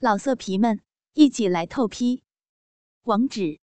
[0.00, 0.80] 老色皮们，
[1.14, 2.22] 一起来透批！
[3.02, 3.58] 网址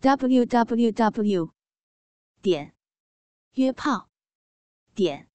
[0.00, 1.52] ：w w w
[2.40, 2.74] 点
[3.52, 4.08] 约炮
[4.94, 5.28] 点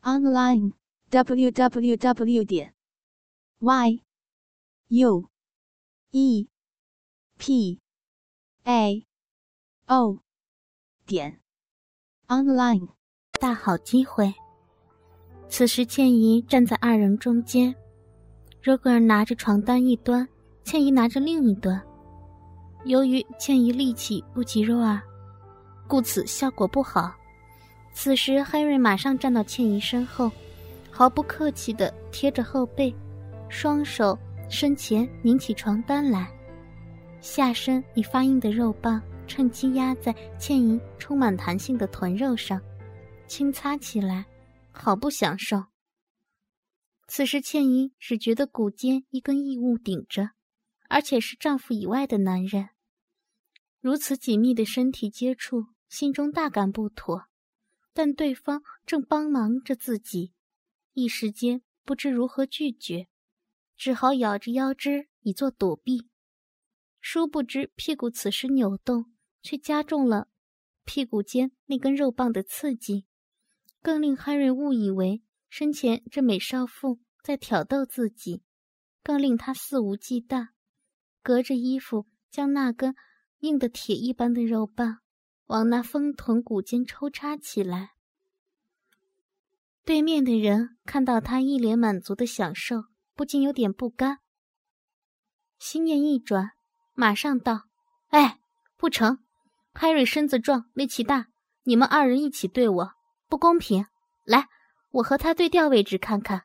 [0.00, 0.72] online
[1.10, 2.74] w w w 点
[3.60, 4.02] y
[4.88, 5.30] u
[6.10, 6.48] e
[7.38, 7.80] p
[8.64, 9.06] a
[9.86, 10.18] o
[11.06, 11.40] 点
[12.26, 12.88] online。
[13.38, 14.34] 大好机会！
[15.48, 17.81] 此时，倩怡站在二人中间。
[18.64, 20.26] 罗格尔拿着床单一端，
[20.62, 21.82] 倩怡拿着另一端。
[22.84, 25.00] 由于倩怡力气不及若尔，
[25.88, 27.12] 故此效果不好。
[27.92, 30.30] 此时，海瑞马上站到倩怡身后，
[30.92, 32.94] 毫不客气地贴着后背，
[33.48, 34.16] 双手
[34.48, 36.30] 身前拧起床单来，
[37.20, 42.60] 下身以发硬的肉棒趁机压在倩怡充满弹性的臀肉上，
[43.26, 44.24] 轻擦起来，
[44.70, 45.60] 好不享受。
[47.14, 50.30] 此时，倩怡只觉得骨间一根异物顶着，
[50.88, 52.70] 而且是丈夫以外的男人。
[53.82, 57.26] 如此紧密的身体接触，心中大感不妥。
[57.92, 60.32] 但对方正帮忙着自己，
[60.94, 63.08] 一时间不知如何拒绝，
[63.76, 66.08] 只好咬着腰肢以作躲避。
[66.98, 70.28] 殊不知，屁股此时扭动，却加重了
[70.86, 73.04] 屁股间那根肉棒的刺激，
[73.82, 75.22] 更令汉瑞误以为。
[75.54, 78.42] 身前这美少妇在挑逗自己，
[79.02, 80.48] 更令他肆无忌惮，
[81.22, 82.94] 隔着衣服将那根
[83.40, 84.98] 硬的铁一般的肉棒
[85.46, 87.90] 往那丰臀骨间抽插起来。
[89.84, 92.84] 对面的人看到他一脸满足的享受，
[93.14, 94.18] 不禁有点不甘，
[95.58, 96.50] 心念一转，
[96.94, 97.68] 马上道
[98.10, 98.40] ：“哎，
[98.76, 99.18] 不成，
[99.72, 101.28] 海瑞身子壮，力气大，
[101.62, 102.92] 你们二人一起对我
[103.28, 103.86] 不公平，
[104.24, 104.48] 来。”
[104.92, 106.44] 我和他对调位置看看。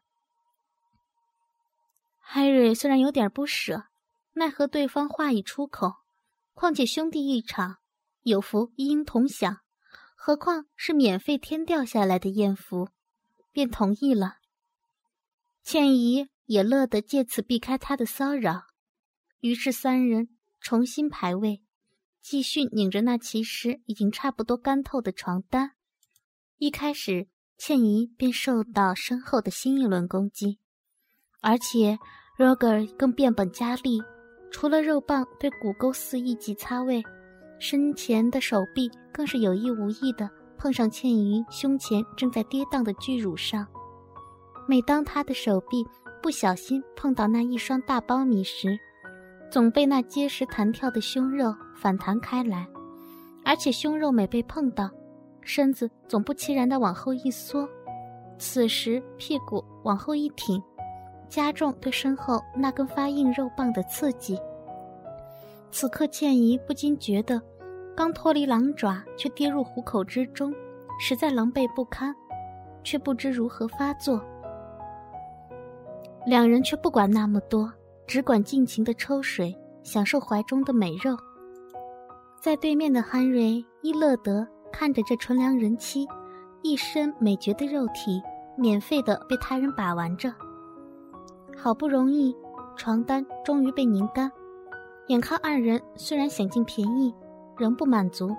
[2.37, 3.85] 艾瑞虽然有点不舍，
[4.33, 5.95] 奈何对方话已出口，
[6.53, 7.77] 况且兄弟一场，
[8.21, 9.61] 有福一应同享，
[10.15, 12.89] 何况是免费天掉下来的艳福，
[13.51, 14.35] 便同意了。
[15.63, 18.65] 倩怡也乐得借此避开他的骚扰，
[19.39, 20.29] 于是三人
[20.61, 21.63] 重新排位，
[22.21, 25.71] 继续拧着那其实已经差不多干透的床单。
[26.59, 27.27] 一开始。
[27.57, 30.59] 倩怡便受到身后的新一轮攻击，
[31.41, 31.97] 而且
[32.37, 33.99] Roger 更变本加厉，
[34.51, 37.03] 除了肉棒对骨沟肆意挤擦位，
[37.57, 43.65] 身前的手臂更是有意无意的碰上倩怡胸前正在跌宕的巨乳上。
[44.67, 45.83] 每当她的手臂
[46.21, 48.77] 不小心碰到那一双大苞米时，
[49.49, 52.67] 总被那结实弹跳的胸肉反弹开来，
[53.43, 54.89] 而且胸肉每被碰到。
[55.41, 57.67] 身子总不其然的往后一缩，
[58.37, 60.61] 此时屁股往后一挺，
[61.29, 64.39] 加重对身后那根发硬肉棒的刺激。
[65.71, 67.41] 此刻倩怡不禁觉得，
[67.95, 70.53] 刚脱离狼爪却跌入虎口之中，
[70.99, 72.15] 实在狼狈不堪，
[72.83, 74.23] 却不知如何发作。
[76.25, 77.71] 两人却不管那么多，
[78.05, 81.17] 只管尽情的抽水，享受怀中的美肉。
[82.41, 84.47] 在对面的憨瑞伊乐德。
[84.69, 86.05] 看着这纯良人妻，
[86.61, 88.21] 一身美绝的肉体，
[88.57, 90.31] 免费的被他人把玩着，
[91.57, 92.33] 好不容易
[92.77, 94.31] 床单终于被拧干，
[95.07, 97.13] 眼看二人虽然想尽便宜，
[97.57, 98.29] 仍不满足，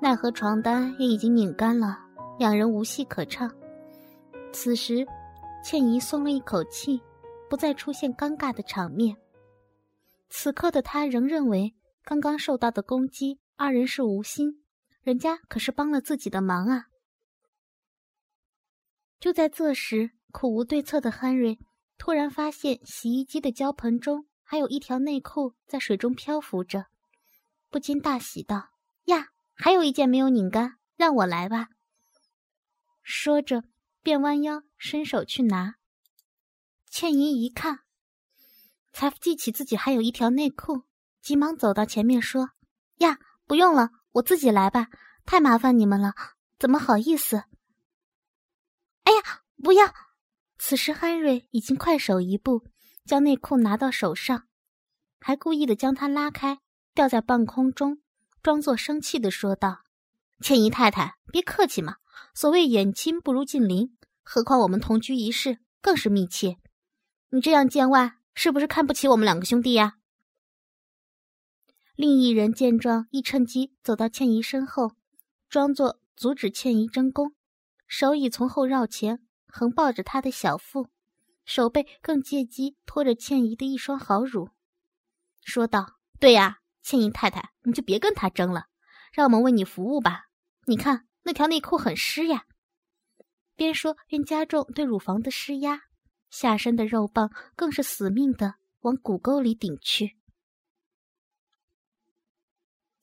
[0.00, 1.98] 奈何床单也已经拧干了，
[2.38, 3.50] 两人无戏可唱。
[4.52, 5.06] 此时，
[5.64, 7.00] 倩怡松了一口气，
[7.48, 9.16] 不再出现尴尬的场面。
[10.28, 14.62] 此刻的她仍认为刚刚受到的攻击，二人是无心。
[15.02, 16.88] 人家可是帮了自己的忙啊！
[19.18, 21.58] 就在这时，苦无对策的汉瑞
[22.00, 26.86] 突然发现洗衣机的胶盆中还有一条内裤在水中漂浮着，
[27.68, 28.70] 不禁大喜道
[29.04, 31.68] ：“呀，还有一件没有拧干，让我来吧！”
[33.04, 33.64] 说着，
[34.02, 35.74] 便弯腰伸手去拿。
[36.88, 37.80] 倩怡一看，
[38.94, 40.84] 才记起自己还有一条内裤，
[41.20, 42.52] 急忙走到前面说
[42.96, 44.88] ：“呀，不用了。”我自己来吧，
[45.26, 46.14] 太麻烦你们了，
[46.58, 47.44] 怎么好意思？
[49.02, 49.84] 哎呀，不要！
[50.62, 52.66] 此时汉瑞已经快手一步，
[53.06, 54.46] 将内裤拿到手上，
[55.18, 56.60] 还故意的将它拉开，
[56.94, 58.02] 吊在半空中，
[58.42, 59.80] 装作生气的说道
[60.42, 61.96] ：“倩怡太太，别客气嘛，
[62.34, 66.58] 所谓远亲不如近邻，何况我们同居一室，更是密切。
[67.30, 69.94] 你这样见外，是不是看不起我们两个兄弟呀？”
[71.96, 74.92] 另一人见状，亦趁机走到倩怡身后，
[75.48, 77.34] 装作阻止倩怡争功，
[77.88, 80.88] 手已从后绕前，横抱着她的小腹，
[81.44, 84.50] 手背更借机托着倩怡的一双好乳，
[85.44, 88.66] 说道：“对呀，倩怡太太，你就别跟他争了，
[89.12, 90.26] 让我们为你服务吧。
[90.66, 92.46] 你看那条内裤很湿呀。”
[93.56, 95.82] 边说边加重对乳房的施压，
[96.30, 100.16] 下身的肉棒更是死命的往骨沟里顶去。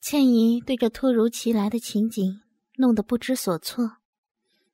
[0.00, 2.42] 倩怡对这突如其来的情景
[2.76, 3.97] 弄得不知所措，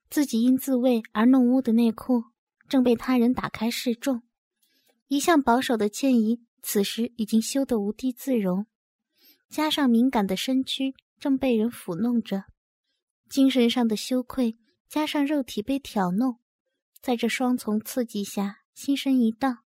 [0.08, 2.24] 自己因自慰而弄污的内裤。
[2.66, 4.22] 正被他人打开示众，
[5.08, 8.66] 一向保守的倩怡此时已经羞得无地自容，
[9.50, 12.44] 加上敏感的身躯正被人抚弄着，
[13.28, 14.56] 精神上的羞愧
[14.88, 16.38] 加上肉体被挑弄，
[17.02, 19.58] 在这双重刺激下，心神一荡，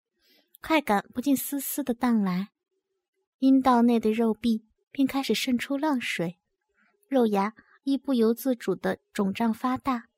[0.62, 2.49] 快感不禁丝丝的荡来，
[3.41, 6.38] 阴道内的肉壁便开始渗出浪水，
[7.09, 7.55] 肉芽
[7.85, 10.09] 亦不由自主的肿胀发大，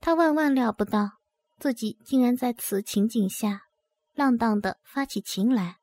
[0.00, 1.12] 他万万料不到。
[1.58, 3.62] 自己竟然在此情景下，
[4.12, 5.78] 浪荡的发起情来。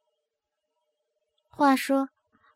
[1.49, 2.09] 话说，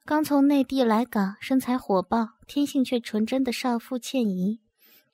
[0.06, 4.62] 刚从内地来港、身材火爆、天性却纯真的少妇倩怡，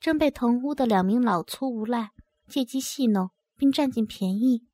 [0.02, 2.12] 正被同屋的两名老粗无赖
[2.50, 4.68] 借机戏弄，并占尽便宜，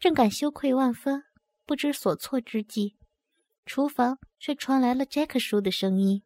[0.00, 1.22] 正感羞愧万分、
[1.64, 2.96] 不知所措之际，
[3.64, 6.24] 厨房却传来了杰克叔的声音：“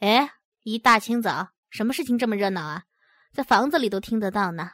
[0.00, 0.32] 哎，
[0.64, 2.82] 一大清早，什么事情这么热闹啊？
[3.36, 4.70] 在房子里都听得到呢。”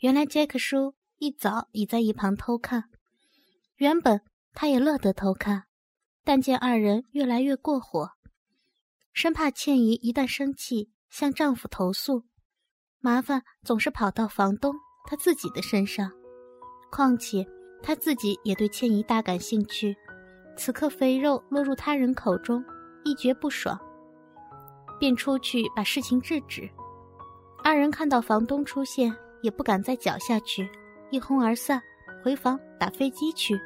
[0.00, 2.84] 原来杰克叔一早已在一旁偷看，
[3.76, 4.22] 原本
[4.54, 5.64] 他也乐得偷看，
[6.24, 8.12] 但见二人越来越过火，
[9.12, 12.24] 生怕倩怡一旦生气向丈夫投诉，
[13.00, 14.74] 麻烦总是跑到房东
[15.04, 16.10] 他自己的身上。
[16.90, 17.46] 况且
[17.82, 19.94] 他自己也对倩怡大感兴趣，
[20.56, 22.64] 此刻肥肉落入他人口中，
[23.04, 23.78] 一觉不爽，
[24.98, 26.66] 便出去把事情制止。
[27.64, 29.12] 二人看到房东出现。
[29.42, 30.66] 也不敢再搅下去，
[31.10, 31.78] 一哄而散，
[32.22, 33.60] 回房打飞机去。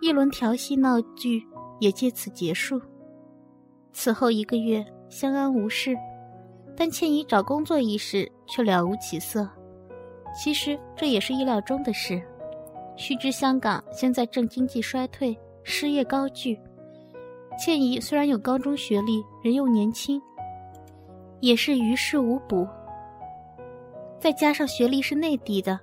[0.00, 1.46] 一轮调戏闹剧
[1.80, 2.80] 也借此结束。
[3.92, 5.94] 此后一个月相安无事，
[6.74, 9.46] 但倩怡找工作一事却了无起色。
[10.34, 12.18] 其实这也是意料中的事。
[12.96, 16.58] 须知香港现在正经济衰退，失业高居。
[17.62, 20.18] 倩怡虽然有高中学历，人又年轻，
[21.40, 22.66] 也是于事无补。
[24.18, 25.78] 再加上学历是内地的，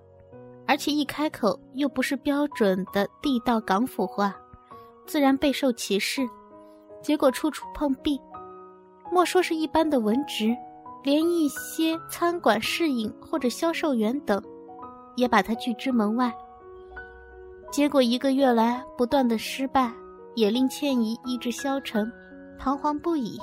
[0.68, 4.36] 而且一开口又不是标准的地道港府话，
[5.06, 6.28] 自然备受歧视。
[7.02, 8.20] 结果处处碰壁，
[9.12, 10.56] 莫说是一般的文职，
[11.04, 14.42] 连一些餐馆侍应或者销售员等，
[15.16, 16.34] 也把他拒之门外。
[17.72, 19.92] 结果一个月来不断的失败，
[20.34, 22.12] 也令倩怡意志消沉，
[22.58, 23.40] 彷徨不已。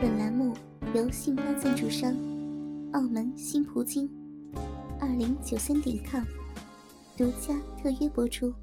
[0.00, 0.56] 本栏目
[0.94, 2.14] 由信发赞助商。
[2.92, 4.08] 澳门新葡京，
[5.00, 6.22] 二零九三点 com
[7.16, 7.52] 独家
[7.82, 8.54] 特约播出。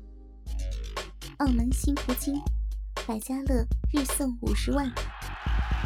[1.39, 2.41] 澳门新葡京，
[3.05, 4.87] 百家乐日送五十万，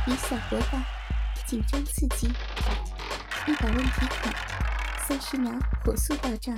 [0.05, 0.85] 以小博大，
[1.47, 2.27] 紧张刺激，
[3.47, 4.31] 一百万提款，
[5.07, 5.51] 三十秒
[5.83, 6.55] 火速到账，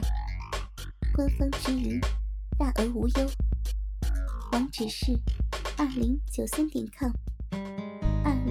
[1.14, 1.98] 官方直营，
[2.60, 3.32] 大额无忧。
[4.52, 5.18] 网址是
[5.78, 7.10] 二零九三点 com，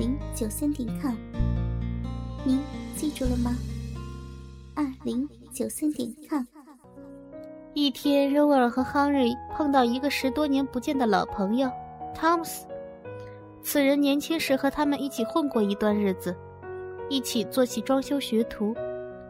[0.00, 1.14] 零九三点 com，
[2.43, 2.58] 您。
[2.97, 3.55] 记住了吗？
[4.75, 6.43] 二零九三点 com。
[7.75, 11.71] 一天，柔尔和亨利碰到一个十多年不见的老朋友
[12.14, 12.66] 汤姆斯。
[13.61, 16.35] 此人年轻时和他们一起混过一段日子，
[17.11, 18.75] 一起做起装修学徒，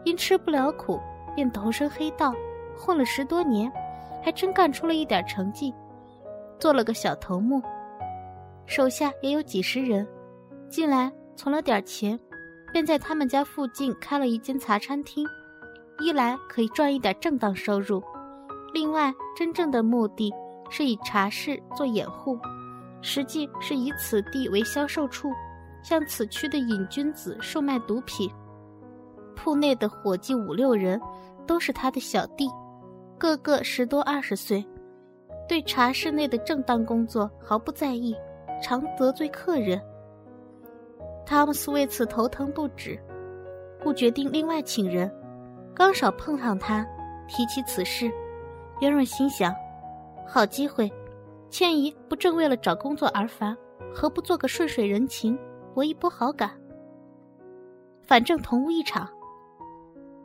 [0.05, 0.97] 因吃不了苦，
[1.35, 2.33] 便投身黑道，
[2.77, 3.69] 混了十多年，
[4.23, 5.73] 还真干出了一点成绩，
[6.57, 7.61] 做了个小头目，
[8.65, 10.07] 手下也有几十人，
[10.71, 12.19] 近来存了点钱。
[12.73, 15.27] 便在他们家附近开了一间茶餐厅，
[15.99, 18.01] 一来可以赚一点正当收入，
[18.73, 20.31] 另外真正的目的
[20.69, 22.39] 是以茶室做掩护，
[23.01, 25.29] 实际是以此地为销售处，
[25.83, 28.31] 向此区的瘾君子售卖毒品。
[29.35, 30.97] 铺内的伙计五六人，
[31.45, 32.49] 都是他的小弟，
[33.17, 34.65] 个个十多二十岁，
[35.45, 38.15] 对茶室内的正当工作毫不在意，
[38.63, 39.77] 常得罪客人。
[41.31, 42.99] 汤姆斯为此头疼不止，
[43.81, 45.09] 故决定另外请人。
[45.73, 46.85] 刚少碰上他，
[47.25, 48.11] 提起此事，
[48.81, 49.55] 袁润心想：
[50.27, 50.91] 好机会，
[51.49, 53.55] 倩怡不正为了找工作而烦，
[53.93, 55.39] 何不做个顺水人情，
[55.73, 56.51] 博一波好感？
[58.01, 59.07] 反正同屋一场。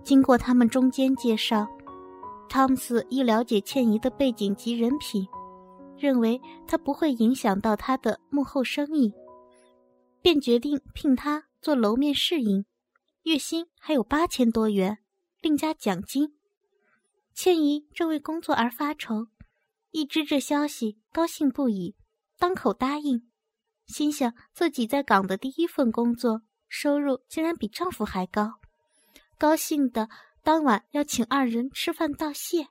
[0.02, 1.68] 经过他们中间介绍，
[2.48, 5.25] 汤姆斯一了解倩怡的背景及人品，
[5.96, 9.14] 认为他不会影响到他的幕后生意。
[10.26, 12.66] 便决定聘他做楼面侍应，
[13.23, 14.99] 月薪还有八千多元，
[15.40, 16.37] 另加奖金。
[17.33, 19.28] 倩怡正为工作而发愁，
[19.92, 21.95] 一知这消息，高兴不已，
[22.38, 23.30] 当口答应，
[23.87, 28.54] 心想自己在港的第一份工作，收入竟然比丈夫还高，
[29.38, 30.09] 高兴的
[30.42, 32.66] 当晚要请二人吃饭道谢。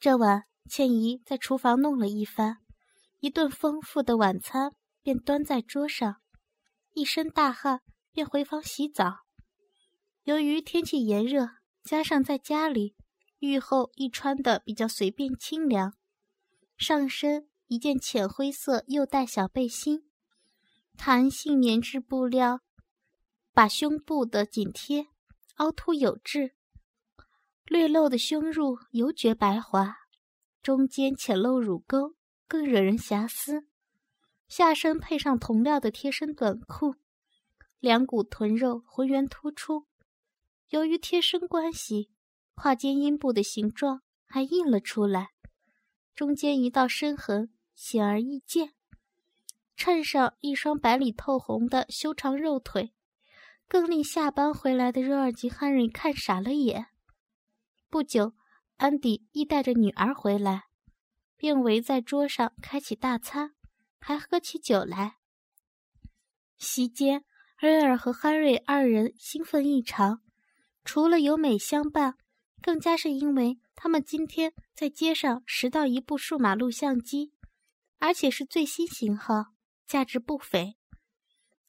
[0.00, 2.56] 这晚，倩怡在厨房弄了一番，
[3.20, 4.72] 一顿丰富的晚餐
[5.06, 6.16] 便端在桌上，
[6.92, 9.18] 一身大汗便回房洗澡。
[10.24, 11.48] 由于天气炎热，
[11.84, 12.96] 加上在家里
[13.38, 15.94] 浴后一穿的比较随便清凉，
[16.76, 20.10] 上身一件浅灰色幼带小背心，
[20.96, 22.62] 弹性棉质布料
[23.52, 25.06] 把胸部的紧贴，
[25.58, 26.56] 凹凸有致。
[27.66, 29.98] 略露的胸褥犹觉白滑，
[30.64, 32.16] 中间浅露乳沟
[32.48, 33.68] 更惹人遐思。
[34.48, 36.94] 下身配上同料的贴身短裤，
[37.80, 39.86] 两股臀肉浑圆突出。
[40.70, 42.10] 由于贴身关系，
[42.54, 45.30] 胯间阴部的形状还印了出来，
[46.14, 48.72] 中间一道深痕显而易见。
[49.76, 52.94] 衬上一双白里透红的修长肉腿，
[53.68, 56.86] 更令下班回来的热尔吉汉瑞看傻了眼。
[57.90, 58.32] 不久，
[58.76, 60.64] 安迪亦带着女儿回来，
[61.36, 63.55] 并围在桌上开启大餐，
[63.98, 65.16] 还喝起酒来。
[66.58, 67.24] 席间，
[67.58, 70.22] 瑞尔和哈瑞二人兴奋异常，
[70.84, 72.16] 除了有美相伴，
[72.62, 77.32] 更加是因为他们今天在街上拾到一部数码录像机，
[77.98, 79.46] 而且是最新型号，
[79.86, 80.76] 价值不菲。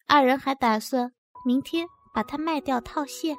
[0.06, 1.14] 二人还打算
[1.46, 3.36] 明天把它卖掉套现。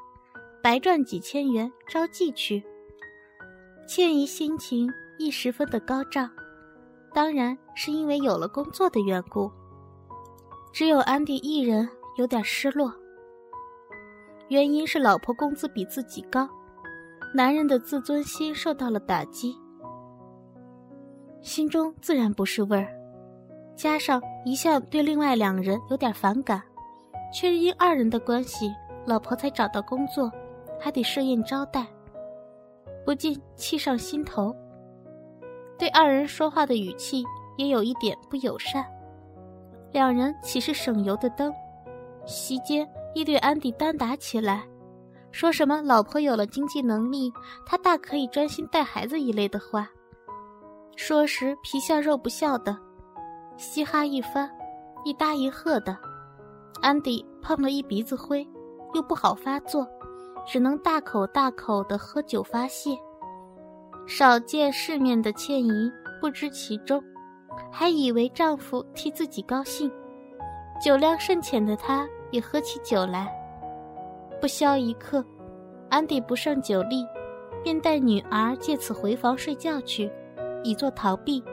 [0.61, 2.65] 白赚几千元招妓去。
[3.87, 6.31] 倩怡心情亦十分的高涨，
[7.15, 9.51] 当然是因为有了工作的缘故。
[10.73, 12.93] 只有安迪一人有点失落，
[14.49, 16.49] 原因是老婆工资比自己高，
[17.35, 19.57] 男人的自尊心受到了打击，
[21.41, 22.89] 心中自然不是味儿。
[23.77, 26.63] 加上一向对另外两人有点反感，
[27.33, 28.73] 却因二人的关系，
[29.07, 30.31] 老婆才找到工作。
[30.81, 31.85] 还得设宴招待，
[33.05, 34.55] 不禁气上心头。
[35.79, 37.25] 对二人说话的语气
[37.57, 38.85] 也有一点不友善。
[39.93, 41.53] 两人岂是省油的灯？
[42.27, 44.67] 席间亦对安迪单打起来，
[45.31, 47.33] 说什么老婆有了经济能力，
[47.65, 49.89] 他大可以专心带孩子一类的话。
[50.97, 52.77] 说时皮笑肉不笑的，
[53.57, 54.51] 嘻哈一番，
[55.05, 55.97] 一搭一和的。
[56.83, 58.47] 安迪碰了一鼻子灰，
[58.95, 59.87] 又不好发作。
[60.47, 62.99] 只能大口大口的喝酒发泄。
[64.11, 67.01] 少见世面的倩怡不知其中，
[67.71, 69.93] 还以为丈夫替自己高兴。
[70.83, 73.31] 酒量甚浅的她也喝起酒来。
[74.41, 75.23] 不消一刻，
[75.91, 77.07] 安迪不胜酒力，
[77.63, 80.11] 便带女儿借此回房睡觉去，
[80.65, 81.45] 以作逃避，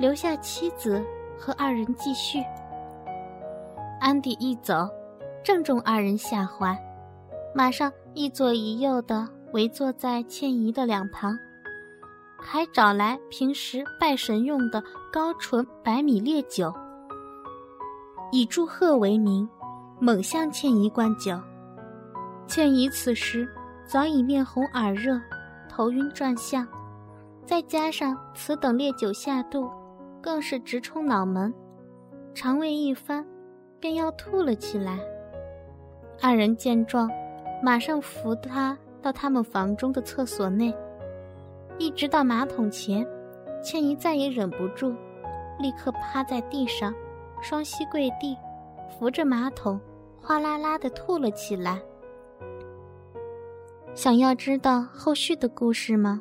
[0.00, 1.00] 留下妻子
[1.38, 2.42] 和二人继续。
[4.00, 4.88] 安迪一走，
[5.44, 6.76] 正中二人下怀。
[7.54, 11.38] 马上一左一右的围坐在倩怡的两旁，
[12.50, 16.72] 还找来平时拜神用的高纯白米烈酒，
[18.32, 19.46] 以祝贺为名，
[20.00, 21.38] 猛向倩怡灌酒。
[22.46, 23.46] 倩怡此时
[23.84, 25.20] 早已面红耳热，
[25.68, 26.66] 头晕转向，
[27.44, 29.68] 再加上此等烈酒下肚，
[30.22, 31.52] 更是直冲脑门，
[32.34, 33.26] 肠胃一翻，
[33.78, 34.98] 便要吐了起来。
[36.22, 37.10] 二人见状。
[37.60, 40.72] 马上扶他到他们房中的厕所内，
[41.78, 43.06] 一直到马桶前，
[43.62, 44.94] 倩怡再也忍不住，
[45.58, 46.92] 立刻趴在地上，
[47.40, 48.36] 双膝跪地，
[48.88, 49.80] 扶着马桶，
[50.20, 51.80] 哗啦啦的吐了起来。
[53.94, 56.20] 想要知道后续的故事吗？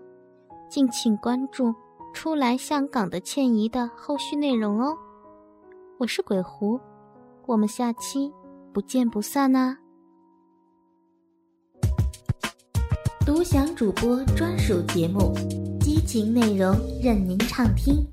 [0.70, 1.68] 敬请关注
[2.14, 4.96] 《初来香港的倩怡》的后续内容哦。
[5.98, 6.80] 我是鬼狐，
[7.46, 8.32] 我们下期
[8.74, 9.78] 不见不散啊！
[13.28, 15.36] 独享主播专属节目，
[15.82, 18.08] 激情内容任您畅听，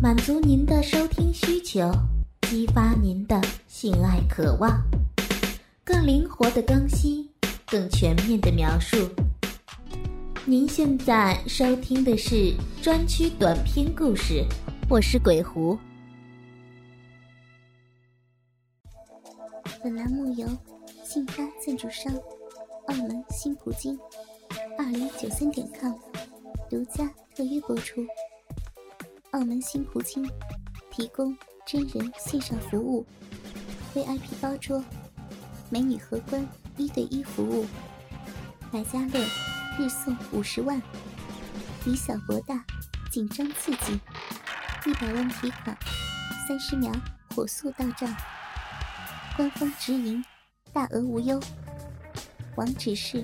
[0.00, 1.90] 满足您的收听需求，
[2.42, 4.80] 激发您的性爱渴望，
[5.82, 7.28] 更灵活的更新，
[7.66, 8.96] 更全面的描述。
[10.44, 14.44] 您现在收听的是专区短篇故事，
[14.88, 15.76] 我是鬼狐。
[19.82, 20.46] 本栏目由
[21.02, 22.14] 信发赞助商
[22.86, 23.98] 澳门新葡京。
[24.80, 25.92] 二零九三点 com
[26.70, 27.06] 独家
[27.36, 28.00] 特约播出。
[29.32, 30.26] 澳门新葡京
[30.90, 33.04] 提供真人线上服务
[33.94, 34.82] ，VIP 包桌，
[35.68, 37.66] 美女荷官一对一服务，
[38.72, 39.22] 百家乐
[39.78, 40.80] 日送五十万，
[41.84, 42.64] 以小博大，
[43.12, 44.00] 紧张刺激，
[44.86, 45.76] 一百万提款，
[46.48, 46.90] 三十秒
[47.36, 48.16] 火速到账，
[49.36, 50.24] 官方直营，
[50.72, 51.38] 大额无忧。
[52.56, 53.22] 网址是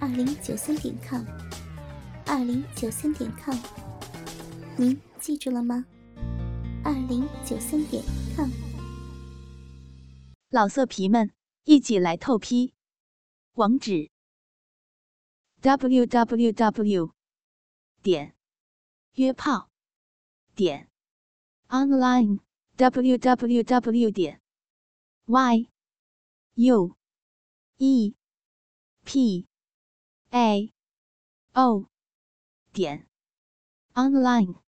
[0.00, 1.22] 二零九三点 com，
[2.24, 3.54] 二零九三点 com，
[4.78, 5.84] 您记住了吗？
[6.82, 8.02] 二零九三点
[8.34, 8.50] com。
[10.48, 11.30] 老色皮们，
[11.64, 12.72] 一起来透批！
[13.52, 14.10] 网址
[15.60, 17.12] ：w w w
[18.02, 18.34] 点
[19.16, 19.68] 约炮
[20.54, 20.88] 点
[21.68, 22.40] online
[22.76, 24.40] w w w 点
[25.26, 25.68] y
[26.54, 26.96] u
[27.76, 28.14] e
[29.04, 29.49] p
[30.32, 30.72] a.
[31.54, 31.86] O.
[32.72, 33.08] 点。
[33.94, 34.69] Online。